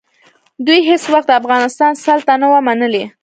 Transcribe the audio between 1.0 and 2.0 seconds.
وخت د افغانستان